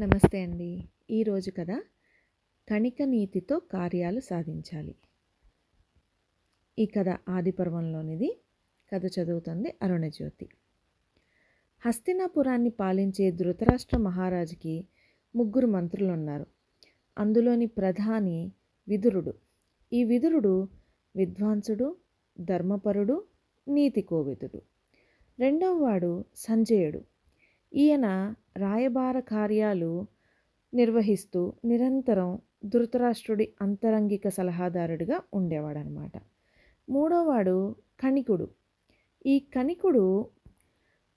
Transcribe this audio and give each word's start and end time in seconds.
నమస్తే 0.00 0.42
అండి. 0.42 0.84
ఈరోజు 1.10 1.50
కథ 1.50 1.70
కణిక 2.70 2.94
నీతితో 3.04 3.58
కార్యాలు 3.58 4.20
సాధించాలి. 4.20 4.94
ఈ 6.78 6.86
కథ 6.86 7.18
ఆదిపర్వంలోనిది. 7.28 8.40
కథ 8.92 9.02
చదువుతుంది 9.04 9.74
అరుణజ్యోతి. 9.82 10.48
హస్తినాపురాన్ని 11.86 12.70
పాలించే 12.70 13.30
ధృతరాష్ట్ర 13.30 13.96
మహారాజుకి 13.96 14.86
ముగ్గురు 15.36 15.66
మంత్రులు 15.66 16.12
ఉన్నారు 16.12 16.46
అందులోని 17.18 17.66
ప్రధాని 17.66 18.52
విదురుడు. 18.88 19.34
ఈ 19.92 20.04
విదురుడు 20.04 20.68
విద్వాంసుడు 21.16 21.96
ధర్మపరుడు 22.40 23.24
నీతి 23.68 24.02
కోవిదుడు. 24.02 24.62
రెండవవాడు 25.38 26.24
సంజయుడు. 26.36 27.04
ఈయన 27.74 28.34
రాయబార 28.56 29.20
కార్యాలు 29.20 30.06
నిర్వహిస్తూ 30.74 31.52
నిరంతరం 31.64 32.38
ధృతరాష్ట్రుడి 32.64 33.54
అంతరంగిక 33.62 34.28
సలహాదారుడిగా 34.28 35.20
ఉండేవాడనమాట. 35.34 36.12
మూడోవాడు 36.88 37.76
కణికుడు. 38.00 38.48
ఈ 39.26 39.38
కణికుడు 39.38 40.30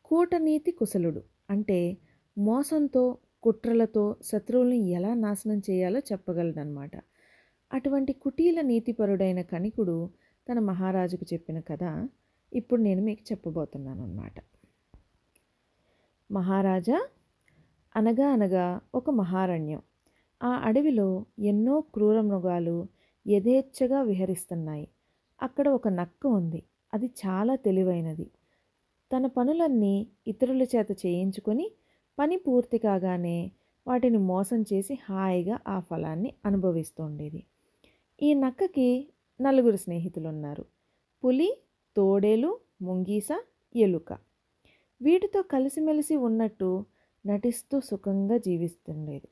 కూటనీతి 0.05 0.71
కుశలుడు. 0.71 1.23
అంటే 1.49 1.97
మోసంతో 2.38 3.17
కుట్రలతో 3.43 4.15
శత్రువులను 4.23 4.73
ఎలా 4.73 5.13
నాశనం 5.13 5.61
చేయాలో 5.69 5.99
చెప్పగలడనమాట. 5.99 6.91
అటువంటి 7.73 8.13
కుటీల 8.13 8.61
నీతిపరుడైన 8.61 9.41
కణికుడు 9.41 10.09
తన 10.52 10.59
మహారాజుకు 10.59 11.25
చెప్పిన 11.33 11.59
కథ 11.59 12.09
ఇప్పుడు 12.53 12.81
నేను 12.81 13.02
మీకు 13.02 13.23
చెప్పబోతున్నాను 13.31 14.03
అన్నమాట 14.03 14.31
మహారాజా 16.31 17.07
అనగా 17.95 18.27
అనగా 18.29 18.65
ఒక 18.95 19.09
మహారణ్యం. 19.09 19.81
ఆ 20.41 20.52
అడవిలో 20.63 21.07
ఎన్నో 21.39 21.81
క్రూర 21.95 22.22
మృగాలు 22.22 22.77
యథేచ్ఛగా 23.25 24.02
విహరిస్తున్నాయి. 24.02 24.88
అక్కడ 25.41 25.67
ఒక 25.69 25.88
నక్క 25.88 26.27
ఉంది. 26.27 26.61
అది 26.94 27.08
చాలా 27.21 27.55
తెలివైనది. 27.55 28.27
తన 29.11 29.25
పనులన్నీ 29.27 29.95
ఇతరుల 30.27 30.64
చేత 30.64 30.91
చేయించుకొని 31.05 31.66
పని 32.17 32.38
పూర్తి 32.38 32.77
కాగానే 32.77 33.52
వాటిని 33.88 34.17
మోసం 34.17 34.61
చేసి 34.61 34.94
హాయిగా 35.09 35.59
ఆ 35.67 35.80
ఫలాన్ని 35.80 36.33
అనుభవిస్తుండేది. 36.45 37.41
ఈ 38.21 38.33
నక్కకి 38.33 38.89
నలుగురు 39.39 39.75
స్నేహితులు 39.75 40.27
ఉన్నారు 40.27 40.64
పులి 41.23 41.49
తోడేలు 41.95 42.52
ముంగీస 42.81 43.30
ఎలుక. 43.75 44.09
వీటితో 45.02 45.41
కలిసిమెలిసి 45.41 46.16
ఉన్నట్టు 46.16 46.69
నటిస్తూ 47.25 47.79
సుఖంగా 47.79 48.38
జీవిస్తుండేది. 48.38 49.27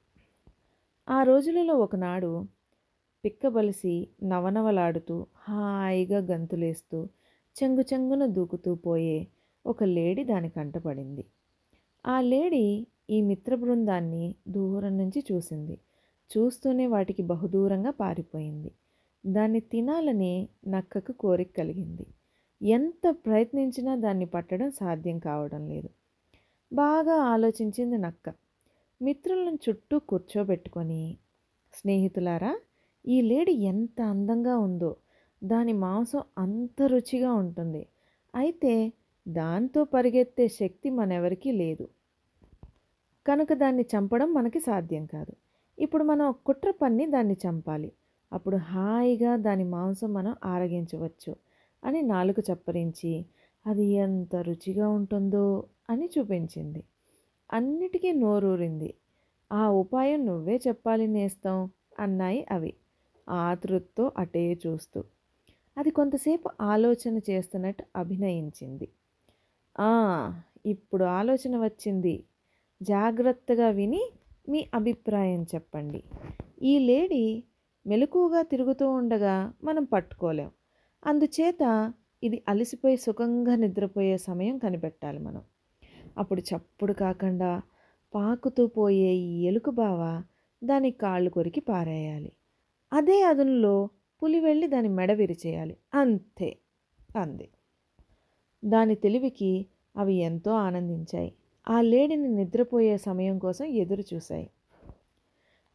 ఆ 1.09 1.23
రోజులలో 1.23 1.75
ఒకనాడు 1.75 2.45
పిక్కబలిసి 3.23 4.07
నవనవలాడుతూ 4.23 5.25
హాయిగా 5.35 6.19
గంతులేస్తూ 6.19 7.07
చెంగు 7.55 7.81
చెంగున 7.81 8.25
దూకుతూ 8.25 8.75
పోయే 8.75 9.27
ఒక 9.65 9.83
లేడీ 9.83 10.23
దాని 10.23 10.49
కంటపడింది 10.49 11.25
ఆ 12.05 12.21
లేడీ 12.21 12.87
ఈ 13.09 13.21
మిత్ర 13.21 13.55
బృందాన్ని 13.55 14.35
దూరం 14.47 14.97
నుంచి 14.97 15.25
చూసింది. 15.31 15.77
చూస్తూనే 16.29 16.87
వాటికి 16.87 17.23
బహుదూరంగా 17.23 17.91
పారిపోయింది. 17.91 18.71
దాన్ని 19.25 19.59
తినాలని 19.59 20.49
నక్కకు 20.67 21.11
కోరిక 21.11 21.57
కలిగింది. 21.57 22.05
ఎంత 22.61 23.15
ప్రయత్నించినా 23.25 23.95
దాన్ని 23.95 24.25
పట్టడం 24.25 24.71
సాధ్యం 24.71 25.19
కావడం 25.19 25.67
లేదు. 25.67 25.89
బాగా 26.71 27.15
ఆలోచించింది 27.23 27.97
నక్క. 27.97 28.33
మిత్రులను 29.01 29.59
చుట్టూ 29.69 29.99
కూర్చోబెట్టుకొని 29.99 31.17
స్నేహితులారా 31.73 32.51
ఈ 33.05 33.21
లేడి 33.21 33.51
ఎంత 33.51 34.01
అందంగా 34.01 34.57
ఉందో 34.57 34.95
దాని 35.43 35.73
మాంసం 35.73 36.23
అంత 36.37 36.81
రుచిగా 36.81 37.33
ఉంటుంది. 37.33 37.87
అయితే 38.35 38.93
దాంతో 39.27 39.83
పరిగెత్తే 39.83 40.47
శక్తి 40.47 40.89
మనెవరికీ 40.89 41.51
లేదు. 41.51 41.85
కనుక 43.25 43.53
దాన్ని 43.53 43.83
చంపడం 43.83 44.33
మనకి 44.33 44.59
సాధ్యం 44.59 45.05
కాదు. 45.05 45.33
ఇప్పుడు 45.79 46.03
మనం 46.03 46.33
కుట్ర 46.45 46.71
పన్ని 46.71 47.07
దాన్ని 47.07 47.37
చంపాలి. 47.47 47.91
అప్పుడు 48.31 48.57
హాయిగా 48.57 49.35
దాని 49.35 49.63
మాంసం 49.63 50.13
మనం 50.13 50.35
ఆరగించవచ్చు 50.43 51.35
అని 51.83 52.01
నాలుక 52.01 52.39
చప్పరించి 52.51 53.25
అది 53.65 53.85
ఎంత 53.85 54.35
రుచిగా 54.35 54.89
ఉంటుందో 54.89 55.45
అని 55.89 56.09
చూపించింది. 56.17 56.83
అన్నిటికీ 57.53 58.11
నోరూరింది. 58.11 58.93
ఆ 59.51 59.69
ఉపాయం 59.69 60.25
నువ్వే 60.25 60.61
చెప్పాలి 60.67 61.07
నేస్తాం 61.07 61.69
అన్నాయి 61.99 62.47
అవి. 62.51 62.73
ఆతృతతో 63.27 64.11
అటే 64.17 64.59
చూస్తూ. 64.67 65.03
అది 65.77 65.91
కొంతసేపు 65.91 66.49
ఆలోచన 66.61 67.19
చేస్తున్నట్టు 67.29 67.83
అభినయించింది. 67.95 68.87
ఇప్పుడు 70.65 71.03
ఆలోచన 71.03 71.63
వచ్చింది. 71.63 72.15
జాగ్రత్తగా 72.81 73.69
విని 73.69 74.01
మీ 74.49 74.69
అభిప్రాయం 74.73 75.43
చెప్పండి. 75.43 76.03
ఈ 76.61 76.79
లేడీ 76.79 77.43
మెలకువగా 77.87 78.41
తిరుగుతూ 78.41 78.89
ఉండగా 78.91 79.53
మనం 79.63 79.83
పట్టుకోలేం. 79.83 80.51
అందుచేత 81.05 81.63
ఇది 82.23 82.43
అలసిపోయి 82.47 82.97
సుఖంగా 82.97 83.55
నిద్రపోయే 83.55 84.17
సమయం 84.17 84.57
కనిపెట్టాలి 84.57 85.19
మనం. 85.19 85.41
అప్పుడు 86.17 86.41
చప్పుడు 86.41 86.93
కాకుండా 86.93 87.61
పాకుతూ 88.15 88.67
పోయే 88.67 89.13
ఈ 89.15 89.43
ఎలుక 89.43 89.69
బావ 89.69 90.23
దాని 90.63 90.91
కాళ్ళు 90.91 91.29
కొరికి 91.29 91.59
పారేయాలి. 91.59 92.31
అదే 92.93 93.21
అదునులో 93.23 93.89
పులి 94.23 94.39
వెళ్ళి 94.39 94.67
దాని 94.67 94.87
మెడ 94.87 95.11
విరిచేయాలి. 95.11 95.77
అంతే 95.93 96.57
అంది. 97.15 97.49
దాని 98.65 98.95
తెలివికి 98.95 99.65
అవి 99.97 100.13
ఎంతో 100.13 100.51
ఆనందించాయి. 100.51 101.33
ఆ 101.69 101.81
లేడిని 101.81 102.27
నిద్రపోయే 102.27 102.97
సమయం 102.97 103.39
కోసం 103.39 103.65
ఎదురు 103.65 104.03
చూశాయి. 104.13 104.49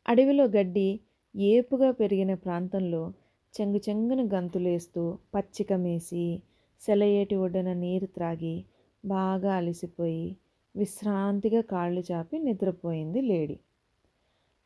అడవిలో 0.09 0.45
గడ్డి 0.45 1.01
ఏపుగా 1.37 1.91
పెరిగిన 1.91 2.35
ప్రాంతంలో 2.35 3.13
చెంగు 3.61 3.81
చెంగున 3.89 4.29
గంతులేస్తూ 4.35 5.19
పచ్చిక 5.35 5.73
మేసి 5.73 6.43
సెలయేటి 6.81 7.37
ఒడ్డున 7.37 7.73
నీరు 7.73 8.07
త్రాగి 8.07 8.65
బాగా 9.05 9.55
అలసిపోయి 9.55 10.37
విశ్రాంతిగా 10.77 11.61
కాళ్ళు 11.61 12.03
చాపి 12.13 12.39
నిద్రపోయింది 12.39 13.21
లేడీ. 13.21 13.59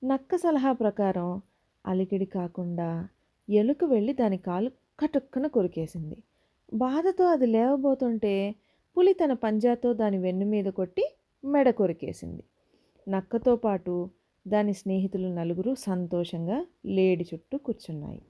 నక్క 0.05 0.37
సలహా 0.37 0.73
ప్రకారం 0.73 1.43
అలికిడి 1.87 2.25
కాకుండా 2.25 3.09
ఎలుక 3.49 3.85
వెళ్ళి 3.85 4.13
దాని 4.13 4.39
కాలు 4.39 4.71
కటుక్కన 5.01 5.47
కొరికేసింది. 5.47 6.17
బాధతో 6.75 7.25
అది 7.27 7.47
లేవబోతుంటే 7.47 8.55
పులి 8.97 9.13
తన 9.13 9.33
పంజాతో 9.33 9.93
దాని 9.93 10.19
వెన్ను 10.19 10.47
మీద 10.47 10.65
కొట్టి 10.65 11.05
మెడ 11.45 11.71
కొరికేసింది. 11.71 12.45
నక్కతో 13.09 13.57
పాటు 13.57 14.11
దాని 14.49 14.75
స్నేహితులు 14.75 15.29
నలుగురు 15.29 15.75
సంతోషంగా 15.75 16.67
లేడి 16.87 17.27
చుట్టూ 17.35 17.59
కూర్చున్నాయి. 17.59 18.23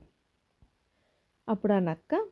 అప్పుడు 1.50 1.72
ఆ 1.72 1.78
నక్క 1.78 2.26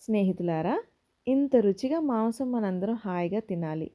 స్నేహితులారా 0.00 0.82
ఇంత 1.28 1.56
రుచిగా 1.56 2.00
మాంసం 2.00 2.52
మనందరం 2.52 2.94
హాయిగా 2.94 3.40
తినాలి. 3.40 3.90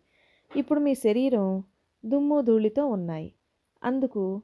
ఇప్పుడు 0.56 0.80
మీ 0.80 0.96
శరీరం 0.96 1.64
దుమ్ము 2.06 2.42
ధూళితో 2.42 2.88
ఉన్నాయి. 2.88 3.34
అందుకు 3.84 4.42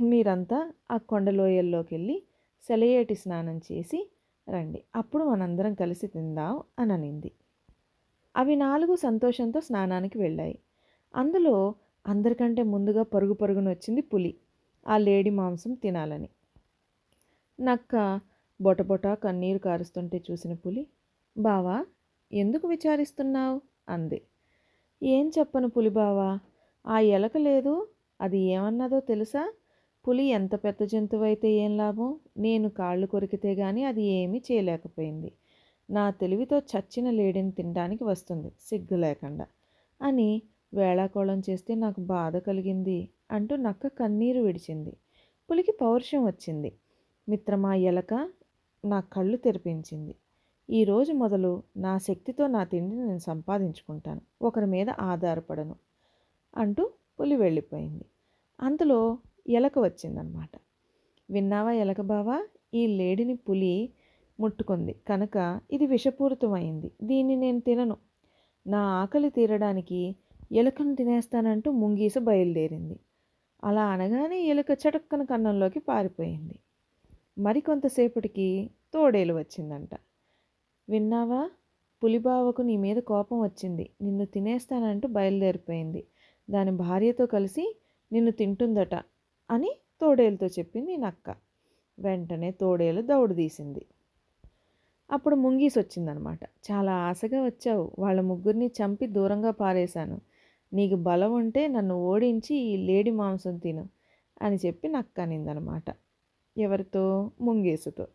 మీరంతా 0.00 0.72
ఆ 0.90 0.96
కొండలోయల్లోకి 0.96 1.94
వెళ్ళి 1.94 2.22
సెలయేటి 2.62 3.14
స్నానం 3.14 3.58
చేసి 3.58 4.10
రండి. 4.48 4.82
అప్పుడు 4.96 5.24
మనందరం 5.24 5.74
కలిసి 5.74 6.06
తిందాం 6.06 6.62
అని 6.78 6.92
అనింది. 6.92 7.32
అవి 8.36 8.56
నాలుగు 8.56 8.96
సంతోషంతో 8.96 9.60
స్నానానికి 9.60 10.18
వెళ్ళాయి. 10.18 10.58
అందులో 11.16 11.74
అందరికంటే 12.06 12.62
ముందుగా 12.62 13.02
పరుగు 13.02 13.32
పరుగున 13.32 13.68
వచ్చింది 13.68 14.00
పులి 14.00 14.34
ఆ 14.88 14.98
లేడీ 14.98 15.30
మాంసం 15.30 15.74
తినాలని. 15.74 16.28
నక్క 17.60 18.20
బొటబొట 18.62 19.06
కన్నీరు 19.22 19.58
కారుస్తుంటే 19.58 20.22
చూసిన 20.30 20.54
పులి 20.54 20.82
బావా 21.36 21.76
ఎందుకు 22.32 22.68
విచారిస్తున్నావు? 22.68 23.56
అంది. 23.88 24.18
ఏం 25.02 25.32
చెప్పను 25.38 25.68
పులి 25.68 25.90
బావా 25.90 26.28
ఆ 26.84 27.00
ఎలక 27.14 27.36
లేదు 27.38 27.74
అది 28.20 28.38
ఏమన్నదో 28.38 29.00
తెలుసా? 29.00 29.42
పులి 30.04 30.24
ఎంత 30.28 30.54
పెద్ద 30.64 30.82
జంతువు 30.84 31.24
అయితే 31.24 31.48
ఏం 31.54 31.76
లాభం? 31.76 32.10
నేను 32.38 32.68
కాళ్ళు 32.70 33.06
కొరికితే 33.06 33.54
గాని 33.54 33.84
అది 33.84 34.02
ఏమీ 34.18 34.42
చేయలేకపోయింది. 34.50 35.30
నా 35.88 36.10
తెలివితో 36.10 36.58
చచ్చిన 36.72 37.10
లేడిని 37.10 37.52
తినడానికి 37.52 38.04
వస్తుంది 38.04 38.52
సిగ్గు 38.60 38.96
లేకుండా. 38.96 39.46
అని 40.00 40.28
వేళాకోళం 40.74 41.42
చేస్తే 41.50 41.74
నాకు 41.74 42.00
బాధ 42.08 42.36
కలిగింది 42.38 42.98
అంటూ 43.30 43.56
నక్క 43.56 43.86
కన్నీరు 43.98 44.40
విడిచింది. 44.40 44.92
పులికి 45.48 45.72
పౌరుషం 45.80 46.24
వచ్చింది. 46.26 46.70
మిత్రమా 47.28 47.74
ఎలక 47.84 48.12
నా 48.84 49.00
కళ్ళు 49.00 49.36
తెరిపించింది. 49.36 50.14
ఈరోజు 50.70 51.12
మొదలు 51.12 51.62
నా 51.76 51.98
శక్తితో 51.98 52.46
నా 52.46 52.64
తిండిని 52.64 53.06
నేను 53.06 53.18
సంపాదించుకుంటాను. 53.18 54.20
ఒకరి 54.42 54.66
మీద 54.66 54.90
ఆధారపడను 54.90 55.76
అంటూ 56.56 56.90
పులి 57.20 57.36
వెళ్ళిపోయింది. 57.36 58.04
అంతలో 58.60 59.18
ఎలక 59.48 59.78
వచ్చిందనమాట 59.78 60.50
విన్నావా 61.30 61.72
ఎలక 61.72 62.00
బావా? 62.00 62.46
ఈ 62.74 62.86
లేడిని 62.86 63.36
పులి 63.36 63.92
ముట్టుకుంది. 64.40 64.94
కనుక 65.08 65.60
ఇది 65.72 65.86
విషపూరితమైంది. 65.86 66.90
దీన్ని 67.02 67.36
నేను 67.36 67.60
తినను. 67.60 67.96
నా 68.66 68.78
ఆకలి 68.78 69.30
తీరడానికి 69.30 70.16
ఎలుకను 70.52 70.94
తినేస్తానంటూ 70.94 71.70
ముంగీస 71.70 72.18
బయలుదేరింది. 72.18 73.00
అలా 73.64 73.84
అనగానే 73.86 74.42
ఎలుక 74.42 74.66
చటక్కన 74.72 75.22
కన్నంలోకి 75.22 75.80
పారిపోయింది. 75.80 76.58
మరికొంతసేపటికి 77.38 78.70
తోడేలు 78.94 79.34
వచ్చిందంట. 79.34 79.90
విన్నావా? 80.88 81.50
పులిబావకు 82.04 82.62
నీ 82.62 82.76
మీద 82.76 82.96
కోపం 82.96 83.40
వచ్చింది. 83.40 83.90
నిన్ను 84.02 84.24
తినేస్తానంటూ 84.24 85.08
బయలుదేరిపోయింది. 85.08 86.06
దాని 86.50 86.70
భార్యతో 86.70 87.26
కలిసి 87.26 87.80
నిన్ను 88.12 88.30
తింటుందట 88.30 88.94
అని 89.50 89.76
తోడేలుతో 90.00 90.46
చెప్పింది 90.46 90.96
నక్క. 90.96 91.36
వెంటనే 91.98 92.50
తోడేలు 92.50 93.02
దౌడు 93.02 93.34
తీసింది. 93.34 93.86
అప్పుడు 95.10 95.34
ముంగీస్ 95.34 95.78
వచ్చిందనమాట. 95.78 96.44
చాలా 96.44 96.92
ఆశగా 96.92 97.44
వచ్చావు. 97.44 97.92
వాళ్ళ 97.98 98.20
ముగ్గురిని 98.20 98.66
చంపి 98.66 99.06
దూరంగా 99.06 99.50
పారేశాను. 99.50 100.20
నీకు 100.72 100.94
బలం 100.94 101.32
ఉంటే 101.32 101.68
నన్ను 101.68 101.94
ఓడించి 101.94 102.56
ఈ 102.56 102.76
లేడి 102.76 103.10
మాంసం 103.10 103.58
తిను 103.58 103.88
అని 104.42 104.56
చెప్పి 104.66 104.88
నక్క 104.88 105.20
అనిందనమాట. 105.20 105.84
ఎవరితో? 106.56 107.30
ముంగేసుతో 107.40 108.06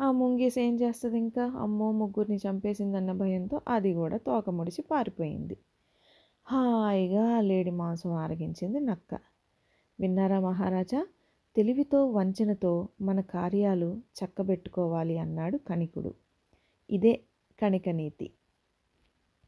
ఆ 0.00 0.10
ముంగీసు 0.10 0.60
ఏం 0.60 0.80
చేస్తుంది 0.80 1.18
ఇంకా? 1.18 1.46
అమ్మో 1.46 1.92
ముగ్గురిని 1.92 2.36
చంపేసిందన్న 2.36 3.12
భయంతో 3.12 3.60
అది 3.68 3.94
కూడా 3.94 4.16
తోక 4.16 4.50
ముడిచి 4.50 4.82
పారిపోయింది. 4.82 5.58
హాయిగా 6.46 7.40
లేడి 7.40 7.70
మాంసం 7.70 8.12
ఆరగించింది 8.12 8.80
నక్క. 8.80 9.18
విన్నారా 10.00 10.40
మహారాజా? 10.40 11.06
తెలివితో 11.56 12.06
వంచనతో 12.06 12.88
మన 13.00 13.20
కార్యాలు 13.20 14.00
చక్కబెట్టుకోవాలి 14.18 15.18
అన్నాడు 15.18 15.58
కణికుడు. 15.58 16.14
ఇదే 16.90 17.20
కణిక 17.62 17.88
నీతి. 17.88 18.30